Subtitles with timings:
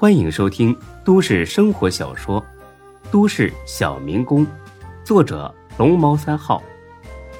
[0.00, 2.40] 欢迎收听都市生活小说
[3.10, 4.46] 《都市小民工》，
[5.04, 6.62] 作者龙猫三号，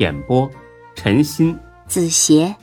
[0.00, 0.50] 演播
[0.96, 2.56] 陈鑫、子邪。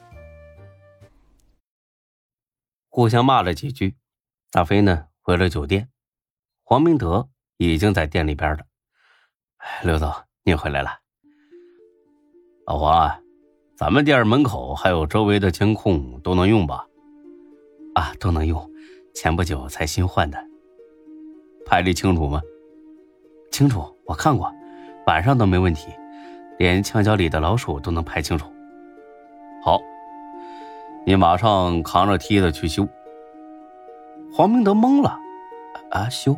[2.90, 3.96] 互相骂了几句，
[4.52, 5.88] 大飞呢回了酒店，
[6.66, 8.66] 黄明德已经在店里边了。
[9.82, 10.90] 刘总，您回来了。
[12.68, 13.22] 老黄啊，
[13.78, 16.86] 咱们店门口还有周围的监控都能用吧？
[17.94, 18.70] 啊，都能用。
[19.16, 20.38] 前不久才新换的，
[21.66, 22.42] 拍的清楚吗？
[23.50, 24.54] 清楚，我看过，
[25.08, 25.88] 晚上都没问题，
[26.60, 28.52] 连墙角里的老鼠都能拍清楚。
[29.64, 29.82] 好，
[31.06, 32.86] 你马上扛着梯子去修。
[34.34, 35.18] 黄明德懵了，
[35.92, 36.36] 啊，修？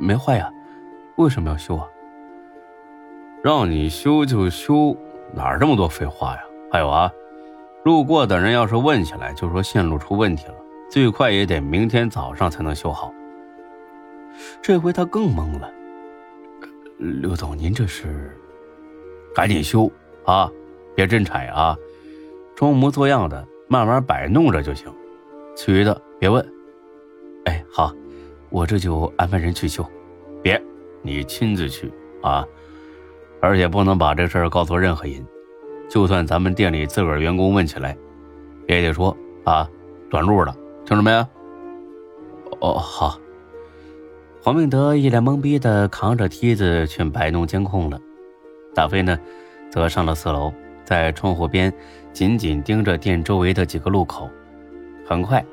[0.00, 0.52] 没坏呀，
[1.16, 1.86] 为什么要修啊？
[3.40, 4.96] 让你修就修，
[5.32, 6.40] 哪这么多废话呀？
[6.72, 7.08] 还有啊，
[7.84, 10.54] 路过的人要是问起来，就说线路出问题了。
[10.90, 13.14] 最快也得明天早上才能修好。
[14.60, 15.70] 这回他更懵了。
[16.98, 18.36] 刘总，您这是？
[19.32, 19.90] 赶紧修
[20.24, 20.50] 啊！
[20.96, 21.76] 别真拆啊！
[22.56, 24.92] 装模作样的，慢慢摆弄着就行。
[25.54, 26.44] 其余的别问。
[27.44, 27.94] 哎，好，
[28.50, 29.86] 我这就安排人去修。
[30.42, 30.60] 别，
[31.02, 32.44] 你亲自去啊！
[33.40, 35.24] 而且不能把这事儿告诉任何人。
[35.88, 37.96] 就算咱们店里自个儿员工问起来，
[38.66, 39.68] 也得说啊，
[40.10, 40.54] 短路了。
[40.90, 41.12] 听着没？
[42.58, 43.16] 哦，好。
[44.42, 47.96] 黄明德一脸懵逼的扛着梯子去摆弄监控了。
[48.74, 49.16] 大飞呢，
[49.70, 50.52] 则上了四楼，
[50.84, 51.72] 在窗户边
[52.12, 54.28] 紧紧盯着店周围的几个路口。
[55.06, 55.46] 很快，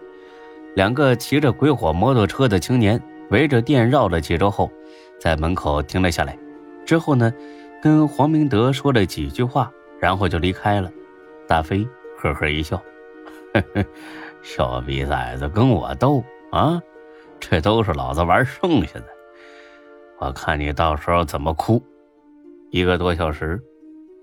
[0.76, 3.00] 两个骑着鬼火摩托车的青年
[3.30, 4.72] 围着店绕了几周后，
[5.20, 6.36] 在门口停了下来。
[6.84, 7.32] 之后呢，
[7.80, 10.92] 跟黄明德说了几句话，然后就离开了。
[11.48, 12.82] 大飞呵呵一笑，
[13.54, 13.86] 呵呵。
[14.48, 16.82] 小逼崽子跟我斗啊！
[17.38, 19.06] 这都是老子玩剩下的，
[20.20, 21.84] 我看你到时候怎么哭！
[22.72, 23.62] 一个多小时，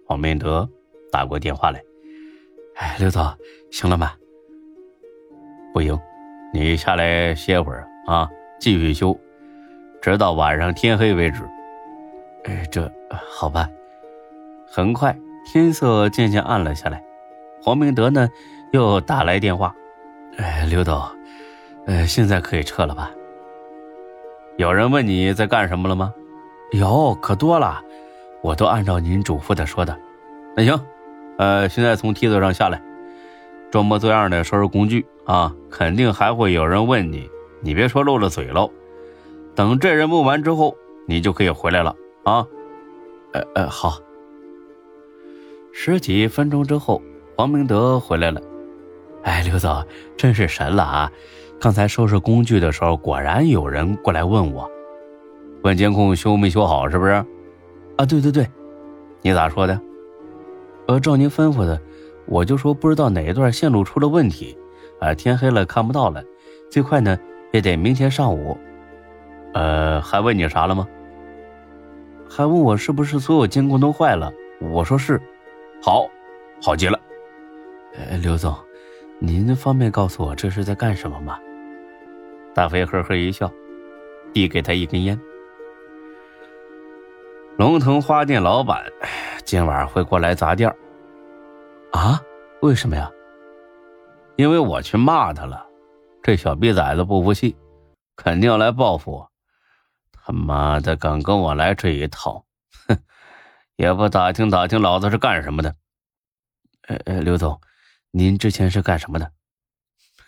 [0.06, 0.66] 黄明德
[1.12, 1.78] 打过电话来
[2.76, 3.22] ：“哎，刘总，
[3.70, 4.12] 行了吗？
[5.74, 6.00] 不行，
[6.54, 8.26] 你下来歇会儿啊，
[8.58, 9.14] 继续修，
[10.00, 11.42] 直到晚上天黑为止。”
[12.44, 12.90] 哎，这
[13.28, 13.68] 好吧。
[14.66, 15.14] 很快，
[15.44, 17.04] 天色渐渐暗了下来，
[17.62, 18.26] 黄明德呢
[18.72, 19.76] 又打来电话。
[20.36, 21.00] 哎，刘总，
[21.86, 23.10] 呃，现在可以撤了吧？
[24.56, 26.12] 有人问你在干什么了吗？
[26.72, 27.80] 有，可多了，
[28.42, 29.96] 我都按照您嘱咐的说的。
[30.56, 30.80] 那行，
[31.38, 32.82] 呃，现在从梯子上下来，
[33.70, 37.28] 装模作样的收拾工具啊，肯定还会有人问你，
[37.60, 38.70] 你别说漏了嘴喽。
[39.54, 41.94] 等这人问完之后，你就可以回来了
[42.24, 42.44] 啊。
[43.32, 43.98] 呃呃，好。
[45.72, 47.00] 十几分钟之后，
[47.36, 48.40] 黄明德回来了。
[49.24, 49.84] 哎，刘总，
[50.16, 51.10] 真是神了啊！
[51.58, 54.70] 刚才收拾工具的时候，果然有人过来问我，
[55.62, 57.12] 问监控修没修好，是不是？
[57.96, 58.46] 啊，对对对，
[59.22, 59.80] 你咋说的？
[60.86, 61.80] 呃，照您吩咐的，
[62.26, 64.56] 我就说不知道哪一段线路出了问题，
[65.00, 66.22] 啊，天黑了看不到了，
[66.70, 67.18] 最快呢
[67.52, 68.56] 也得明天上午。
[69.54, 70.86] 呃，还问你啥了吗？
[72.28, 74.30] 还问我是不是所有监控都坏了？
[74.60, 75.18] 我说是。
[75.80, 76.06] 好，
[76.60, 77.00] 好极了。
[77.94, 78.54] 呃，刘总。
[79.20, 81.38] 您方便告诉我这是在干什么吗？
[82.54, 83.50] 大飞呵呵一笑，
[84.32, 85.18] 递给他一根烟。
[87.56, 88.84] 龙腾花店老板
[89.44, 90.68] 今晚会过来砸店
[91.92, 92.20] 啊？
[92.60, 93.10] 为什么呀？
[94.36, 95.64] 因为我去骂他了，
[96.22, 97.56] 这小逼崽子不服气，
[98.16, 99.30] 肯定要来报复我。
[100.12, 102.44] 他妈的，敢跟我来这一套，
[102.88, 102.98] 哼！
[103.76, 105.74] 也不打听打听老子是干什么的。
[106.88, 107.60] 呃呃，刘总。
[108.16, 109.32] 您之前是干什么的？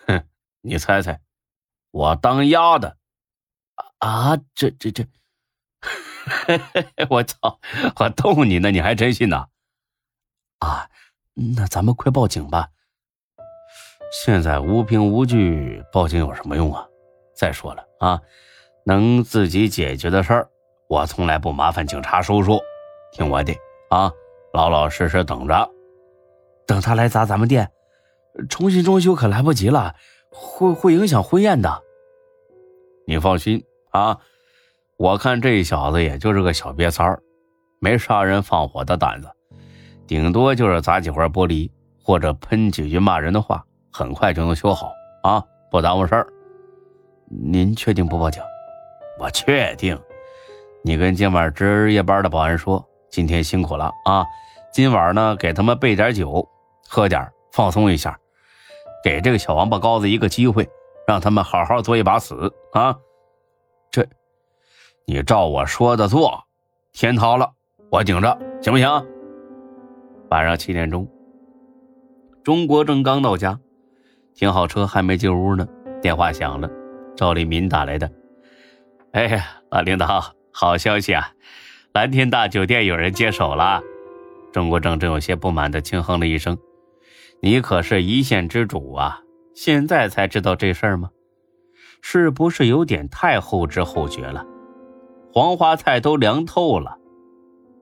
[0.08, 0.24] 哼，
[0.60, 1.20] 你猜猜，
[1.92, 2.96] 我当鸭的。
[4.00, 5.06] 啊，这这这，
[7.08, 7.60] 我操！
[8.00, 9.46] 我逗你呢，你还真信呐？
[10.58, 10.90] 啊，
[11.34, 12.70] 那咱们快报警吧。
[14.24, 16.84] 现在无凭无据，报警有什么用啊？
[17.36, 18.20] 再说了啊，
[18.84, 20.50] 能自己解决的事儿，
[20.88, 22.60] 我从来不麻烦警察叔叔。
[23.12, 23.54] 听我的
[23.90, 24.10] 啊，
[24.52, 25.70] 老老实实等着，
[26.66, 27.70] 等他来砸咱们店。
[28.48, 29.94] 重新装修可来不及了，
[30.30, 31.82] 会会影响婚宴的。
[33.06, 34.18] 你放心啊，
[34.96, 37.22] 我看这小子也就是个小瘪三儿，
[37.80, 39.28] 没杀人放火的胆子，
[40.06, 41.70] 顶多就是砸几块玻璃
[42.02, 44.92] 或者喷几句骂人的话，很快就能修好
[45.22, 46.26] 啊，不耽误事儿。
[47.28, 48.42] 您确定不报警？
[49.18, 49.98] 我确定。
[50.82, 54.24] 你跟今晚值夜班的保安说，今天辛苦了啊，
[54.72, 56.46] 今晚呢给他们备点酒，
[56.88, 58.18] 喝点放松一下。
[59.06, 60.68] 给这个小王八羔子一个机会，
[61.06, 62.98] 让他们好好做一把死啊！
[63.88, 64.04] 这，
[65.06, 66.42] 你照我说的做，
[66.92, 67.52] 天塌了
[67.88, 69.06] 我顶着，行不行？
[70.28, 71.08] 晚上七点钟，
[72.42, 73.60] 钟国正刚到家，
[74.34, 75.68] 停好车还没进屋呢，
[76.02, 76.68] 电话响了，
[77.14, 78.10] 赵立民打来的。
[79.12, 81.30] 哎呀，老领导，好消息啊！
[81.92, 83.80] 蓝天大酒店有人接手了。
[84.52, 86.58] 钟国正正有些不满的轻哼了一声
[87.40, 89.20] ：“你可是一县之主啊，
[89.54, 91.10] 现在才知道这事儿吗？
[92.00, 94.44] 是不是有点太后知后觉了？
[95.32, 96.98] 黄花菜都凉透了。”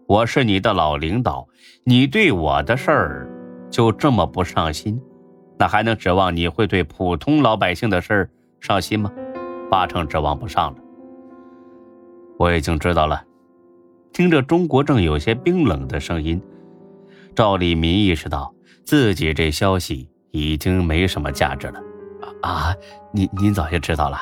[0.07, 1.49] 我是你的老领导，
[1.85, 3.27] 你对我的事儿
[3.71, 5.01] 就这么不上心，
[5.59, 8.31] 那还能指望你会对普通老百姓的事儿
[8.61, 9.11] 上心吗？
[9.71, 10.79] 八成指望不上了。
[12.39, 13.25] 我已经知道了。
[14.13, 16.41] 听着钟国正有些冰冷的声音，
[17.35, 18.55] 赵立民意识到
[18.85, 21.81] 自己这消息已经没什么价值了。
[22.43, 22.75] 啊，
[23.13, 24.19] 您您早就知道了？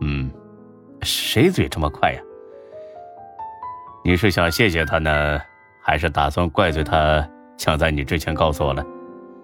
[0.00, 0.30] 嗯，
[1.02, 2.20] 谁嘴这么快呀？
[4.04, 5.40] 你是想谢谢他呢，
[5.82, 8.84] 还是打算怪罪他抢在你之前告诉我了？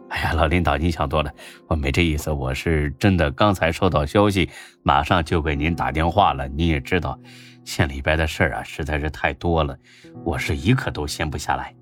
[0.09, 1.33] 哎呀，老领导，你想多了，
[1.67, 2.31] 我没这意思。
[2.31, 4.49] 我是真的刚才收到消息，
[4.83, 6.47] 马上就给您打电话了。
[6.49, 7.19] 你也知道，
[7.65, 9.77] 县里边的事儿啊，实在是太多了，
[10.25, 11.75] 我是一刻都闲不下来。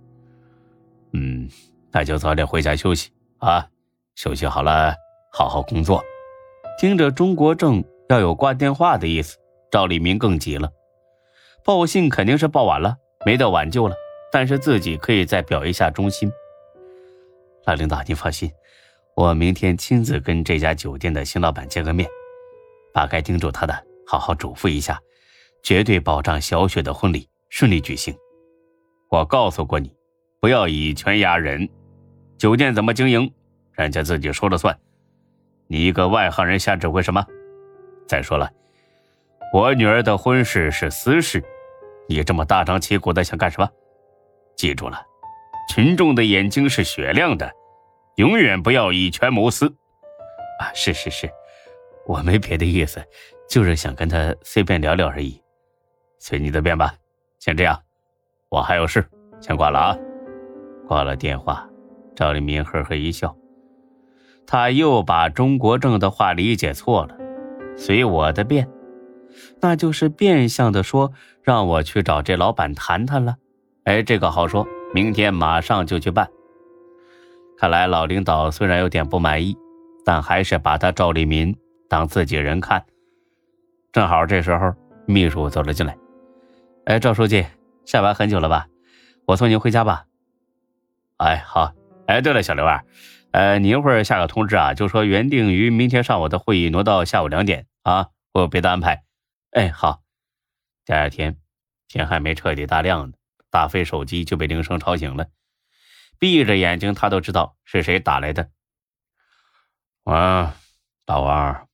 [1.12, 1.46] 嗯，
[1.92, 3.68] 那就早点回家休息啊，
[4.14, 4.94] 休息好了，
[5.32, 6.02] 好好工作。
[6.78, 9.36] 听着钟国正要有挂电话的意思，
[9.70, 10.70] 赵立明更急了。
[11.64, 12.96] 报信肯定是报晚了，
[13.26, 13.94] 没得挽救了。
[14.32, 16.32] 但是自己可以再表一下忠心。
[17.66, 18.50] 老领导，您放心，
[19.14, 22.08] 我明天亲自跟这家酒店的新老板见个面，
[22.94, 24.98] 把该叮嘱他的好好嘱咐一下，
[25.62, 28.16] 绝对保障小雪的婚礼顺利举行。
[29.10, 29.94] 我告诉过你，
[30.40, 31.68] 不要以权压人，
[32.42, 33.32] 酒店怎么经营，
[33.70, 34.76] 人家自己说了算。
[35.68, 37.24] 你一个外行人瞎指挥什么？
[38.08, 38.50] 再说了，
[39.54, 41.40] 我女儿的婚事是私事。
[42.08, 43.70] 你这么大张旗鼓的想干什么？
[44.56, 45.00] 记住了，
[45.68, 47.48] 群众的眼睛是雪亮的，
[48.16, 49.68] 永远不要以权谋私。
[50.58, 51.30] 啊，是是是，
[52.08, 53.00] 我没别的意思，
[53.48, 55.40] 就是想跟他随便聊聊而已。
[56.18, 56.92] 随你的便吧，
[57.38, 57.80] 先这样，
[58.48, 59.08] 我还有事，
[59.40, 59.96] 先挂了啊。
[60.88, 61.64] 挂了电话，
[62.22, 63.36] 赵立民呵呵一笑，
[64.46, 67.16] 他又把钟国正的话理解错了，
[67.76, 68.68] 随我的便。
[69.60, 73.38] 那就是变相的说，让我去找这老板谈谈了。
[73.82, 74.64] 哎，这个好说，
[74.94, 76.30] 明天马上就去办。
[77.58, 79.56] 看来老领导虽然有点不满意，
[80.04, 81.52] 但还是把他赵立民
[81.88, 82.84] 当自己人看。
[83.90, 84.72] 正好这时候，
[85.06, 85.98] 秘书走了进来。
[86.84, 87.44] 哎，赵书记，
[87.84, 88.68] 下班很久了吧？
[89.26, 90.04] 我送您回家吧。
[91.16, 91.72] 哎，好。
[92.06, 92.82] 哎，对了，小刘啊，
[93.30, 99.04] 呃，你一会儿下个通知啊，就说原定于明天上午的会议挪到下午两点啊，我有别的安排。
[99.52, 100.02] 哎，好。
[100.84, 101.38] 第二天
[101.86, 103.14] 天还没彻底大亮呢，
[103.50, 105.28] 大飞手机就被铃声吵醒了。
[106.18, 108.50] 闭着眼睛，他都知道是谁打来的。
[110.04, 110.56] 啊，
[111.06, 111.68] 大王，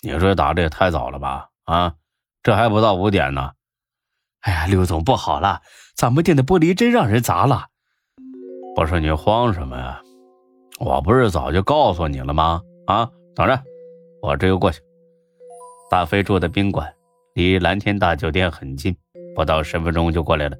[0.00, 1.50] 你这打的也太早了吧？
[1.64, 1.96] 啊，
[2.42, 3.52] 这还不到五点呢。
[4.40, 5.62] 哎呀，刘总，不好了，
[5.94, 7.68] 咱们店的玻璃真让人砸了。
[8.78, 10.00] 不是你慌什么呀？
[10.78, 12.62] 我不是早就告诉你了吗？
[12.86, 13.60] 啊，等着，
[14.22, 14.80] 我这就过去。
[15.90, 16.88] 大飞住的宾馆。
[17.34, 18.96] 离蓝天大酒店很近，
[19.34, 20.56] 不到十分钟就过来了。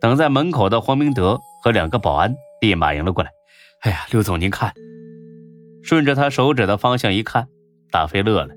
[0.00, 3.30] 等在门口的黄明德和两个保安立马迎了过来。
[3.80, 4.72] 哎呀，刘总，您看，
[5.82, 7.48] 顺着他手指的方向一看，
[7.90, 8.54] 大飞乐了。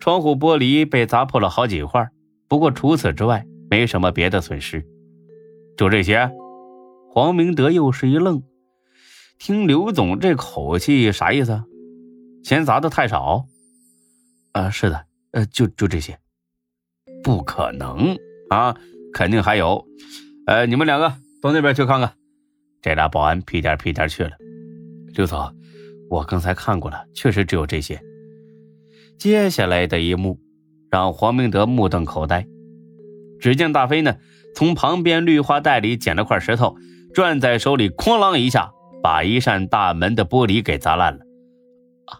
[0.00, 2.06] 窗户玻璃被砸破了好几块，
[2.46, 4.84] 不过除此之外没什么别的损失。
[5.78, 6.30] 就这些？
[7.14, 8.42] 黄明德又是一愣，
[9.38, 11.62] 听刘总这口气，啥意思？
[12.42, 13.46] 钱砸的太少？
[14.50, 15.06] 啊，是的。
[15.30, 16.18] 呃，就就这些，
[17.22, 18.18] 不可能
[18.50, 18.76] 啊，
[19.12, 19.86] 肯定还有。
[20.48, 21.08] 呃，你们两个
[21.40, 22.14] 到那边去看看。
[22.82, 24.32] 这俩保安屁颠屁颠去了。
[25.14, 25.54] 刘总，
[26.10, 28.02] 我刚才看过了，确实只有这些。
[29.20, 30.40] 接下来的一幕
[30.90, 32.44] 让黄明德目瞪口呆。
[33.38, 34.16] 只见大飞呢，
[34.56, 36.76] 从旁边绿化带里捡了块石头，
[37.14, 41.24] 攥在手里，哐啷一下把一扇大门的玻璃给砸烂了。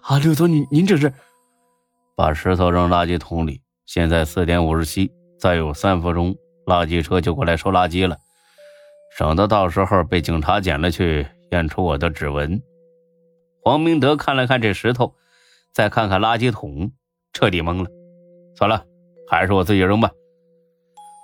[0.02, 1.12] 啊，刘总，您您这是？
[2.16, 3.60] 把石头扔垃圾桶里。
[3.86, 6.34] 现在四点五十七，再有三分钟，
[6.64, 8.16] 垃圾车就过来收垃圾了，
[9.16, 12.62] 省得到时候被警察捡了去验出我的指纹。
[13.62, 15.12] 黄明德看了看这石头，
[15.72, 16.92] 再看看垃圾桶，
[17.32, 17.90] 彻底懵了。
[18.56, 18.84] 算了，
[19.28, 20.10] 还是我自己扔吧。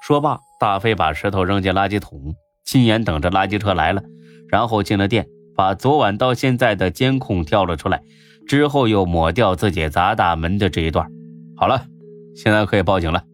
[0.03, 4.03] 说罢，大飞把石头扔进垃圾桶，亲眼等着垃圾车来了，
[4.49, 5.27] 然后进了店，
[5.57, 8.03] 把昨晚到现在的监控调了出来。
[8.47, 11.09] 之后又抹掉自己砸大门的这一段。
[11.57, 11.87] 好了，
[12.35, 13.25] 现在可以报警了。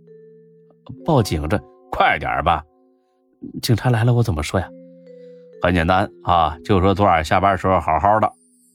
[1.05, 1.59] 报警这
[1.91, 2.63] 快点吧！
[3.63, 4.69] 警察来了，我怎么说呀？
[5.63, 8.31] 很简单啊，就说昨晚下班时候好好的，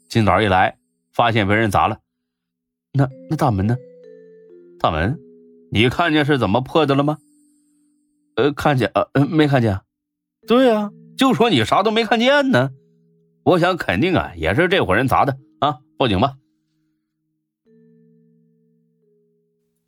[0.10, 0.78] 今早一来
[1.14, 2.00] 发现被人砸了。
[2.94, 3.78] 那那大门呢？
[4.80, 5.20] 大门，
[5.72, 7.18] 你看见是怎么破的了吗？
[8.36, 9.80] 呃，看见呃，没看见。
[10.48, 12.72] 对呀，就说你啥都没看见呢。
[13.44, 15.78] 我想肯定啊，也是这伙人砸的啊！
[15.98, 16.34] 报警吧。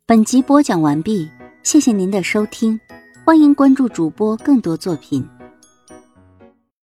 [0.06, 1.28] 本集播讲完毕，
[1.62, 2.78] 谢谢您的收听，
[3.24, 5.26] 欢迎关注主播更多作品。